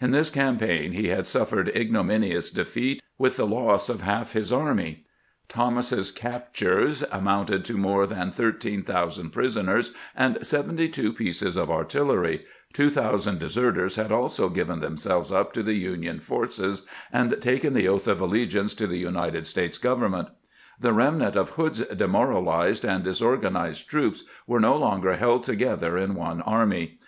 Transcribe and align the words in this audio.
In 0.00 0.10
this 0.10 0.28
campaign 0.28 0.90
he 0.90 1.06
had 1.06 1.24
suffered 1.24 1.68
ignominious 1.68 2.50
defeat, 2.50 3.00
with 3.16 3.36
the 3.36 3.46
loss 3.46 3.88
of 3.88 4.00
half 4.00 4.32
his 4.32 4.50
army. 4.52 5.04
Thomas's 5.48 6.10
captures 6.10 7.04
amounted 7.12 7.64
to 7.66 7.74
more 7.78 8.04
than 8.04 8.32
13,000 8.32 9.30
pris 9.30 9.54
oners 9.56 9.92
and 10.16 10.44
72 10.44 11.12
pieces 11.12 11.54
of 11.54 11.70
artillery; 11.70 12.44
2000 12.72 13.38
deserters 13.38 13.94
had 13.94 14.10
also 14.10 14.48
given 14.48 14.80
themselves 14.80 15.30
up 15.30 15.52
to 15.52 15.62
the 15.62 15.74
Union 15.74 16.18
forces, 16.18 16.82
and 17.12 17.40
taken 17.40 17.72
the 17.72 17.86
THOMAS 17.86 18.02
CEUSHES 18.02 18.04
HOOD 18.04 18.04
351 18.04 18.04
oatli 18.04 18.06
of 18.10 18.20
allegiance 18.20 18.74
to 18.74 18.88
tlie 18.88 18.98
United 18.98 19.46
States 19.46 19.78
government. 19.78 20.28
The 20.80 20.92
remnant 20.92 21.36
of 21.36 21.50
Hood's 21.50 21.82
demoralized 21.86 22.84
and 22.84 23.04
disorganized 23.04 23.88
troops 23.88 24.24
were 24.44 24.58
no 24.58 24.74
longer 24.74 25.14
held 25.14 25.44
together 25.44 25.96
in 25.96 26.16
one 26.16 26.42
army. 26.42 26.96